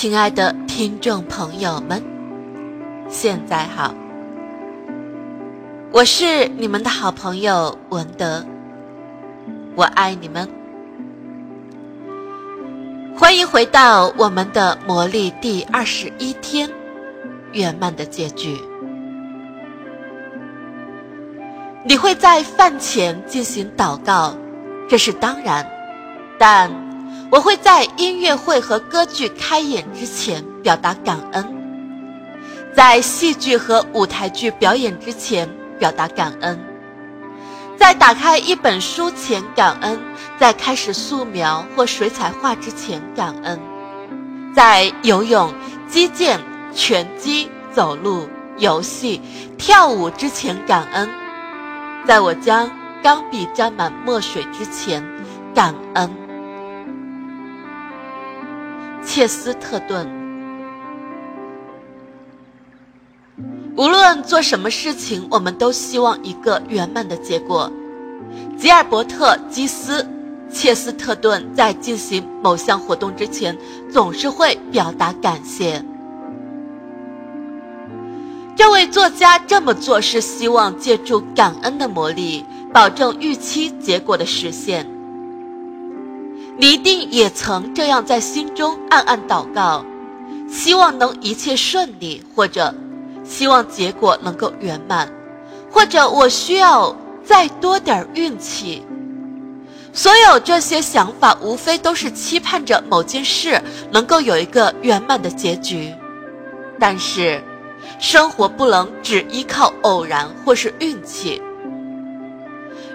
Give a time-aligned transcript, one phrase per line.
[0.00, 2.02] 亲爱的听众朋友们，
[3.10, 3.94] 现在好，
[5.92, 8.42] 我是你们的好朋友文德，
[9.74, 10.48] 我爱你们，
[13.14, 16.66] 欢迎回到我们的魔力第二十一天
[17.52, 18.56] 圆满的结局。
[21.84, 24.34] 你会在饭前进行祷告，
[24.88, 25.70] 这是当然，
[26.38, 26.89] 但。
[27.30, 31.46] 我会在音乐会和歌剧开演之前表达感恩，
[32.74, 36.58] 在戏剧和舞台剧表演之前表达感恩，
[37.76, 39.98] 在打开一本书前感恩，
[40.38, 43.60] 在开始素描或水彩画之前感恩，
[44.54, 45.54] 在游泳、
[45.88, 46.40] 击剑、
[46.74, 49.20] 拳击、走路、游戏、
[49.56, 51.08] 跳舞之前感恩，
[52.06, 52.68] 在我将
[53.02, 55.04] 钢笔沾满墨水之前
[55.54, 56.10] 感恩。
[59.04, 60.06] 切斯特顿。
[63.76, 67.70] 无论做什么事情，我们都希望一个圆满的结果。
[68.58, 70.02] 吉尔伯特·基斯·
[70.52, 73.56] 切斯特顿在进行某项活动之前，
[73.90, 75.82] 总是会表达感谢。
[78.54, 84.86] 这位作家这么做是希望借助感恩的魔力，保证预期结果的实现。
[86.60, 89.82] 你一定也曾这样在心中暗暗祷告，
[90.46, 92.74] 希望能一切顺利，或者
[93.24, 95.10] 希望结果能够圆满，
[95.70, 96.94] 或者我需要
[97.24, 98.84] 再多点运气。
[99.94, 103.58] 所有这些想法，无非都是期盼着某件事
[103.90, 105.90] 能够有一个圆满的结局。
[106.78, 107.42] 但是，
[107.98, 111.40] 生活不能只依靠偶然或是运气。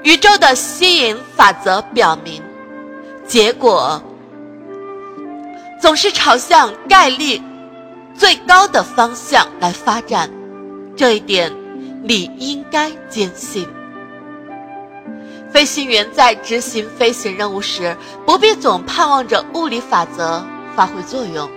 [0.03, 2.44] 宇宙的吸引法则表明。
[3.27, 4.01] 结果
[5.81, 7.41] 总是朝向概率
[8.13, 10.29] 最高的方向来发展，
[10.95, 11.51] 这一点
[12.03, 13.67] 你应该坚信。
[15.51, 21.49] 飞行员在执行飞行任务时，不必总盼望着物理法则发挥作用，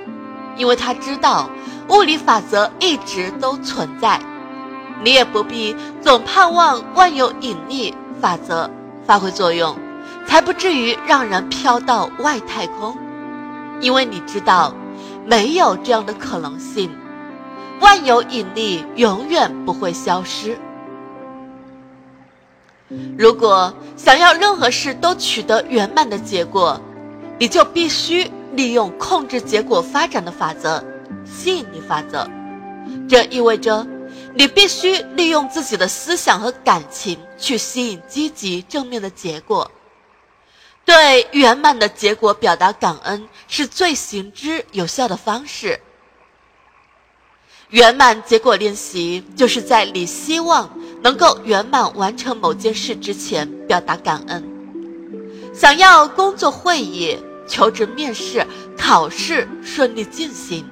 [0.56, 1.50] 因为他知道
[1.90, 4.20] 物理法则一直都存在。
[5.02, 8.68] 你也不必总盼望万有引力法则
[9.04, 9.76] 发挥作用。
[10.28, 12.94] 才不至于让人飘到外太空，
[13.80, 14.74] 因为你知道，
[15.24, 16.90] 没有这样的可能性。
[17.80, 20.58] 万有引力永远不会消失。
[23.16, 26.78] 如果想要任何事都取得圆满的结果，
[27.38, 30.84] 你就必须利用控制结果发展的法则——
[31.24, 32.28] 吸引力法则。
[33.08, 33.86] 这意味着，
[34.34, 39.70] 你必须利用自己的思想和感情去吸引积极正面的结果。
[40.88, 45.78] 对圆满的结果表达感恩是最行之有效的方式。
[47.68, 50.70] 圆满结果练习就是在你希望
[51.02, 54.42] 能够圆满完成某件事之前表达感恩。
[55.52, 58.46] 想要工作会议、求职面试、
[58.78, 60.64] 考试顺利进行，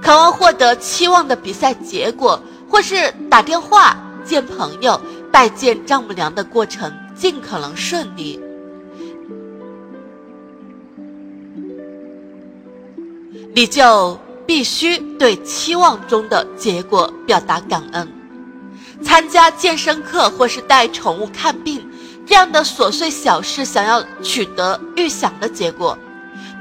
[0.00, 2.40] 渴望获得期望的比赛结果，
[2.70, 5.00] 或是打电话见朋友、
[5.32, 8.40] 拜见丈母娘的过程尽可能顺利。
[13.58, 18.08] 你就必须对期望中的结果表达感恩。
[19.02, 21.84] 参加健身课或是带宠物看病
[22.24, 25.98] 这样的琐碎小事，想要取得预想的结果，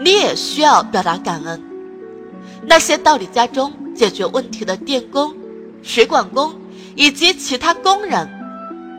[0.03, 1.63] 你也需要表达感恩。
[2.63, 5.31] 那些到你家中解决问题的电工、
[5.83, 6.59] 水管工
[6.95, 8.27] 以及其他工人，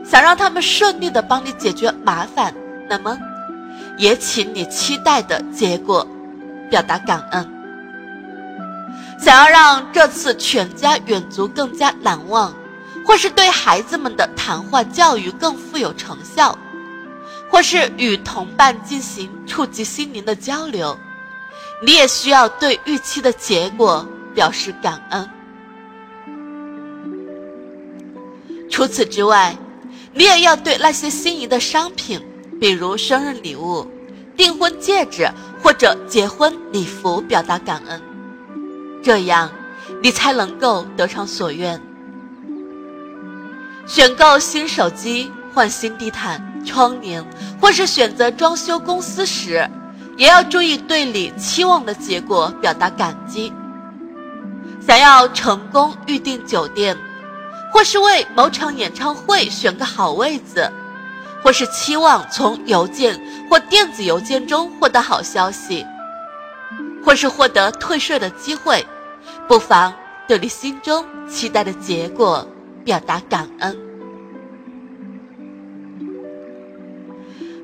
[0.09, 2.55] 想让他们顺利的帮你解决麻烦，
[2.89, 3.19] 那么
[3.97, 6.07] 也请你期待的结果
[6.69, 7.58] 表达感恩。
[9.21, 12.53] 想要让这次全家远足更加难忘，
[13.05, 16.57] 或是对孩子们的谈话教育更富有成效，
[17.49, 20.97] 或是与同伴进行触及心灵的交流，
[21.83, 25.29] 你也需要对预期的结果表示感恩。
[28.69, 29.55] 除此之外，
[30.13, 32.21] 你也要对那些心仪的商品，
[32.59, 33.85] 比如生日礼物、
[34.37, 35.29] 订婚戒指
[35.61, 38.01] 或者结婚礼服表达感恩。
[39.01, 39.49] 这样，
[40.01, 41.81] 你才能够得偿所愿。
[43.87, 47.25] 选购新手机、换新地毯、窗帘，
[47.59, 49.67] 或是选择装修公司时，
[50.15, 53.51] 也要注意对你期望的结果表达感激。
[54.85, 56.95] 想要成功预订酒店，
[57.71, 60.71] 或是为某场演唱会选个好位子，
[61.41, 63.19] 或是期望从邮件
[63.49, 65.85] 或电子邮件中获得好消息。
[67.09, 68.85] 或是获得退税的机会，
[69.47, 69.91] 不妨
[70.27, 72.47] 对你心中期待的结果
[72.85, 73.75] 表达感恩。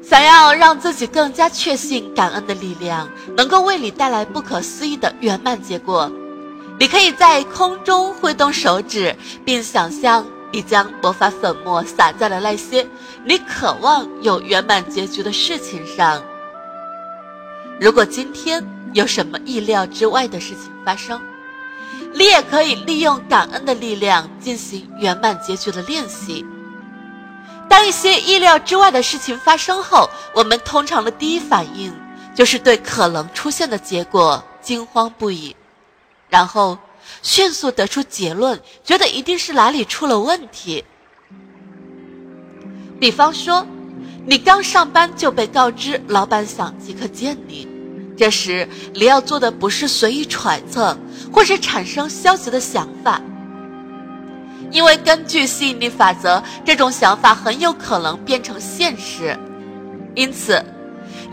[0.01, 3.07] 想要让自己更加确信感恩的力量
[3.37, 6.11] 能够为你带来不可思议的圆满结果，
[6.79, 9.15] 你可以在空中挥动手指，
[9.45, 12.83] 并想象你将魔法粉末撒在了那些
[13.23, 16.19] 你渴望有圆满结局的事情上。
[17.79, 21.21] 如果今天有什么意料之外的事情发生，
[22.13, 26.45] 你也可以利用感恩的力量进行圆满结局的练习。
[27.67, 31.93] 当一些意料之外的事情发生后，我们通常的第一反应
[32.33, 35.53] 就是对可能出现的结果惊慌不已，
[36.29, 36.77] 然后
[37.21, 40.85] 迅速得出结论，觉得一定是哪里出了问题。
[42.97, 43.67] 比方说，
[44.25, 47.67] 你刚上班就被告知老板想即刻见你，
[48.17, 50.97] 这时你要做的不是随意揣测，
[51.31, 53.21] 或是产生消极的想法。
[54.71, 59.37] 因为根据吸引力法则，这种想法很有可能变成现实，
[60.15, 60.63] 因此，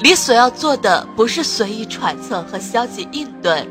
[0.00, 3.66] 你所要做的不是随意揣测和消极应对，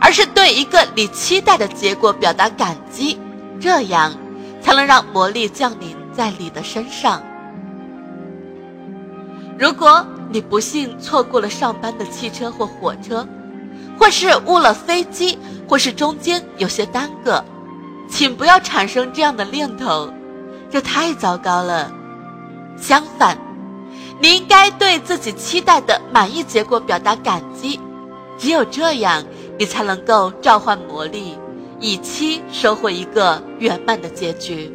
[0.00, 3.18] 而是对一个你期待的结果表达感激，
[3.60, 4.16] 这样
[4.62, 7.22] 才能让魔力降临在你的身上。
[9.58, 13.24] 如果你不幸错过了上班的汽车或火车，
[13.96, 15.38] 或是误了飞机，
[15.68, 17.44] 或是中间有些耽搁。
[18.10, 20.12] 请不要产生这样的念头，
[20.72, 21.92] 这太糟糕了。
[22.76, 23.38] 相反，
[24.20, 27.78] 你应该对自己期待的满意结果表达感激，
[28.36, 29.22] 只有这样，
[29.56, 31.38] 你才能够召唤魔力，
[31.78, 34.72] 以期收获一个圆满的结局。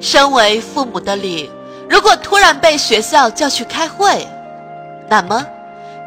[0.00, 1.50] 身为父母的你，
[1.88, 4.26] 如果突然被学校叫去开会，
[5.08, 5.44] 那么。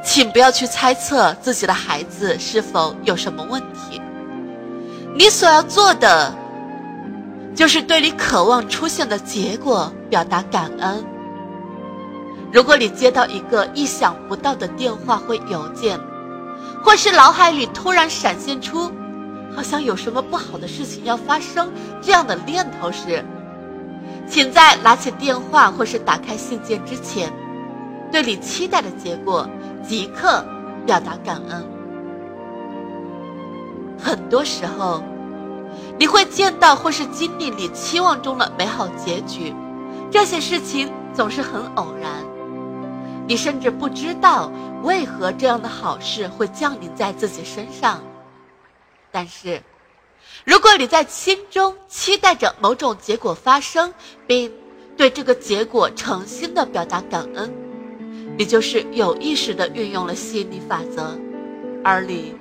[0.03, 4.01] 请不要去猜测自己的孩子是否有什么问题。
[5.13, 6.33] 你所要做的，
[7.53, 11.05] 就是对你渴望出现的结果表达感恩。
[12.51, 15.99] 如果你接到一个意想不到的电话或邮件，
[16.83, 18.91] 或是脑海里突然闪现出
[19.55, 21.71] 好像有什么不好的事情要发生
[22.01, 23.23] 这样的念头时，
[24.27, 27.31] 请在拿起电话或是打开信件之前，
[28.11, 29.47] 对你期待的结果。
[29.83, 30.45] 即刻
[30.85, 31.65] 表达感恩。
[33.97, 35.03] 很多时候，
[35.97, 39.51] 你会见到或是经历你期望中的美好结局，
[40.11, 42.11] 这些事情总是很偶然，
[43.27, 44.51] 你甚至不知道
[44.83, 48.01] 为何这样的好事会降临在自己身上。
[49.11, 49.61] 但是，
[50.45, 53.93] 如果你在心中期待着某种结果发生，
[54.25, 54.51] 并
[54.97, 57.53] 对这个结果诚心的表达感恩。
[58.37, 61.17] 你就是有意识的运用了吸引力法则，
[61.83, 62.33] 而你，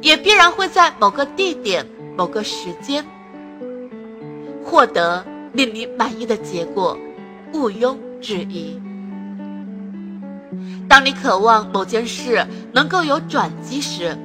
[0.00, 1.84] 也必然会在某个地点、
[2.16, 3.04] 某个时间，
[4.64, 6.96] 获得令你满意的结果，
[7.52, 8.80] 毋庸置疑。
[10.88, 14.16] 当你渴望某件事能够有转机时，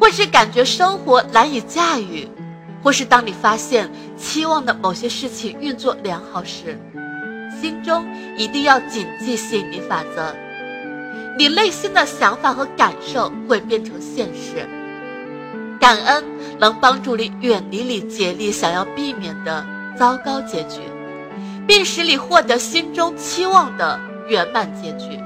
[0.00, 2.26] 或是感觉生活难以驾驭，
[2.86, 6.78] 或是当你发现期望的某些事情运作良好时，
[7.60, 8.06] 心中
[8.38, 10.32] 一定要谨记吸引力法则。
[11.36, 14.64] 你内心的想法和感受会变成现实。
[15.80, 16.24] 感恩
[16.60, 19.66] 能帮助你远离你竭力想要避免的
[19.98, 20.78] 糟糕结局，
[21.66, 25.18] 并使你获得心中期望的圆满结局。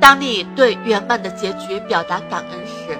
[0.00, 2.98] 当你对圆满的结局表达感恩时，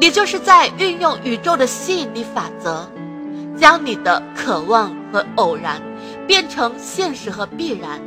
[0.00, 2.86] 你就是在运用宇宙的吸引力法则，
[3.56, 5.80] 将你的渴望和偶然
[6.26, 8.00] 变成现实和必然。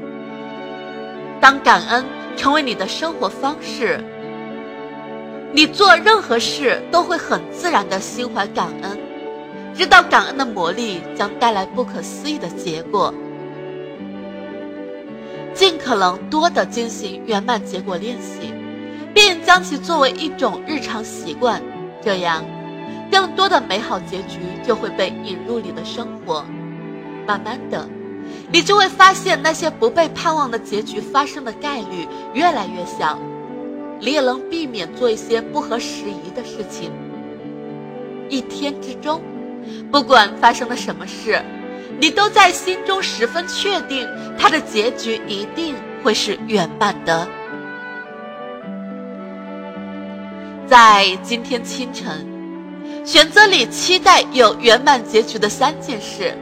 [1.39, 2.05] 当感恩。
[2.37, 3.97] 成为你的生活方式，
[5.53, 8.99] 你做任何事都会很自然的心怀感恩，
[9.73, 13.13] 知道感恩的魔力将带来不可思议的结果。
[15.53, 18.53] 尽可能多的进行圆满结果练习，
[19.13, 21.63] 并将其作为一种日常习惯，
[22.05, 22.45] 这样，
[23.11, 26.45] 更多的美好结局就会被引入你的生活，
[27.25, 27.89] 慢慢的。
[28.51, 33.17] 你就会发现，那些不被盼望的结局发生的概率越来越小，
[33.99, 36.91] 你也能避免做一些不合时宜的事情。
[38.29, 39.19] 一天之中，
[39.91, 41.43] 不管发生了什么事，
[41.99, 44.07] 你都在心中十分确定，
[44.37, 47.27] 它的结局一定会是圆满的。
[50.67, 52.25] 在今天清晨，
[53.05, 56.35] 选择你期待有圆满结局的三件事。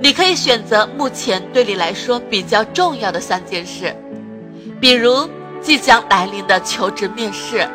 [0.00, 3.92] 你可以选择目前对你来说比较重要的三件事，
[4.80, 5.28] 比如
[5.60, 7.68] 即将来临的求职面试、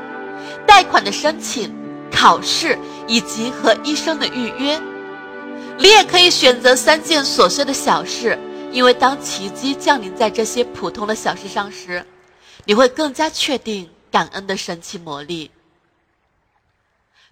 [0.65, 1.75] 贷款的申请、
[2.09, 4.79] 考试以及和医生的预约。
[5.77, 8.39] 你也可以选择三件琐碎的小事，
[8.71, 12.05] 因为当奇迹降临在这些普通的小事上时，
[12.63, 15.50] 你会更加确定感恩的神奇魔力。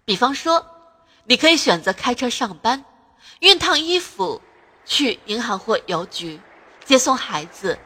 [0.03, 0.65] 比方说，
[1.25, 2.83] 你可以选择开车上班、
[3.39, 4.41] 熨烫衣服、
[4.83, 6.41] 去银行或邮局
[6.83, 7.77] 接送孩子、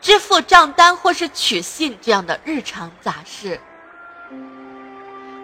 [0.00, 3.60] 支付账单或是取信这样的日常杂事。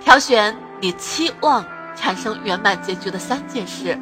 [0.03, 1.65] 挑选你期望
[1.95, 3.97] 产生圆满结局的三件事。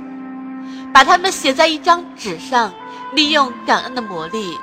[0.94, 2.72] 把它们写在一张纸上，
[3.12, 4.58] 利用感恩的魔力，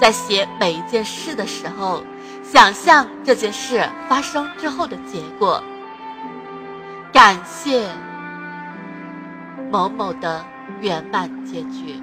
[0.00, 2.02] 在写每一件事的时候，
[2.52, 5.62] 想象这件事发生之后的结果。
[7.12, 7.88] 感谢
[9.70, 10.44] 某某的
[10.80, 12.02] 圆满结局。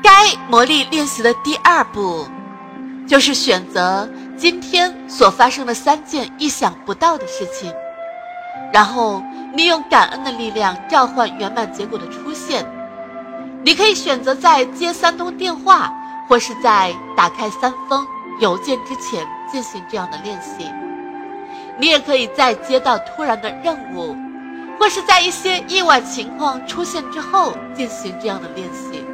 [0.00, 0.10] 该
[0.48, 2.28] 魔力练习的第二步，
[3.08, 4.08] 就是选择。
[4.36, 7.72] 今天所发生的三件意想不到的事情，
[8.70, 9.22] 然后
[9.54, 12.64] 利用感恩的力量召唤圆满结果的出现。
[13.66, 15.92] 你可以选择在接三通电话，
[16.28, 18.06] 或是在打开三封
[18.38, 20.72] 邮件之前进行这样的练习。
[21.76, 24.16] 你也可以在接到突然的任务，
[24.78, 29.04] 或是在一些意外情况出现之后进行这样的练习。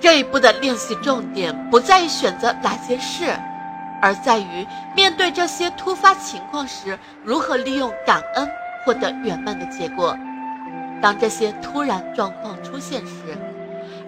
[0.00, 3.38] 这一步的练习重点不在于选择哪件事，
[4.00, 8.50] 而在于面对这些突发情况时，如何利用感恩
[8.86, 10.16] 获得圆满的结果。
[11.02, 13.36] 当这些突然状况出现时，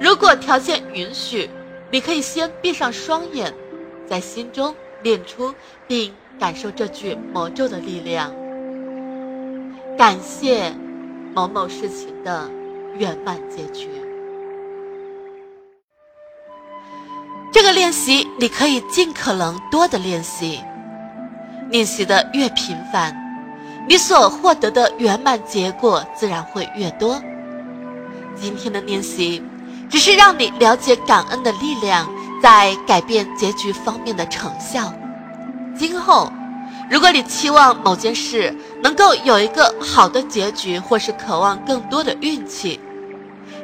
[0.00, 1.50] 如果条件允许，
[1.90, 3.52] 你可以先闭上双眼，
[4.06, 5.52] 在心中念出
[5.86, 8.32] 并感受这句魔咒的力量。
[9.98, 10.72] 感谢
[11.34, 12.48] 某某事情的
[12.96, 13.90] 圆满结局。
[17.52, 20.60] 这个练习你可以尽可能多的练习，
[21.70, 23.12] 练习的越频繁，
[23.88, 27.18] 你所获得的圆满结果自然会越多。
[28.36, 29.42] 今天的练习
[29.88, 32.06] 只是让你了解感恩的力量
[32.42, 34.92] 在改变结局方面的成效。
[35.74, 36.30] 今后，
[36.90, 42.78] 如果你期望某件事能够有一个好的结局，或是渴望更多的运气，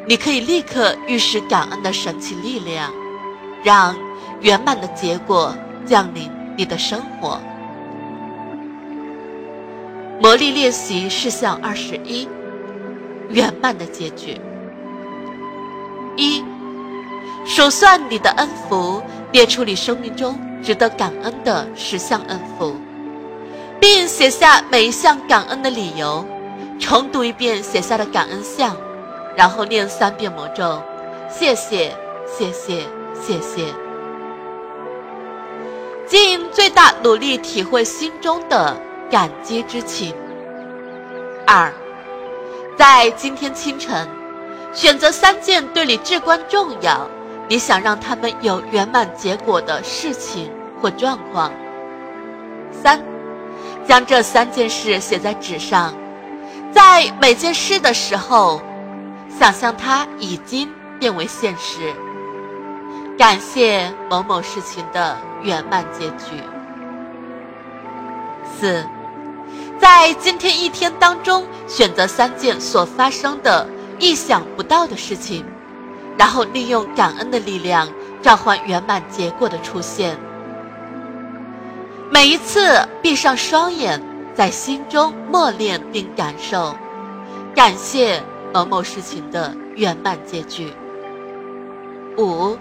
[0.09, 2.91] 你可以立刻预示感恩的神奇力量。
[3.63, 3.97] 让
[4.41, 5.55] 圆满的结果
[5.87, 7.41] 降临你的生活。
[10.21, 12.29] 魔力练习事项二十一：
[13.31, 14.41] 圆满的结局。
[16.17, 16.43] 一、
[17.45, 19.03] 数算你的恩福，
[19.33, 22.77] 列出你生命中值得感恩的十项恩福，
[23.81, 26.25] 并写下每一项感恩的理由。
[26.79, 28.77] 重读一遍写下的感恩项，
[29.37, 30.83] 然后念三遍魔咒：
[31.31, 31.95] 谢谢，
[32.27, 32.83] 谢谢。
[33.27, 33.73] 谢谢，
[36.07, 38.77] 尽最大努力体会心中的
[39.15, 40.13] 感激之情。
[41.47, 41.73] 二，
[42.77, 44.09] 在今天清晨，
[44.73, 47.09] 选择三件对你至关重要、
[47.49, 50.51] 你想让他们有圆满结果的事情
[50.83, 51.53] 或状况。
[52.73, 53.01] 三，
[53.87, 55.95] 将这三件事写在纸上，
[56.73, 58.61] 在每件事的时候，
[59.39, 60.69] 想象它已经
[60.99, 61.95] 变为现实。
[63.17, 66.43] 感谢某某事情的圆满结局。
[68.59, 68.85] 四，
[69.81, 75.45] 在今天一天当中，选择三件所发生的意想不到的事情，
[76.17, 77.89] 然后利用感恩的力量
[78.23, 80.19] 召唤圆满结果的出现。
[82.11, 84.01] 每一次闭上双眼，
[84.35, 86.75] 在心中默念并感受，
[87.55, 90.73] 感谢某某事情的圆满结局。
[92.17, 92.57] 五。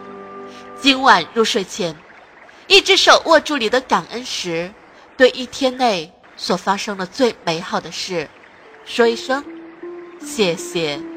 [0.81, 1.95] 今晚入睡前，
[2.67, 4.69] 一只手握住你的感恩石，
[5.15, 6.11] 对一天内
[6.43, 8.27] 所发生的最美好的事，
[8.83, 9.41] 说一声
[10.19, 11.12] 谢谢。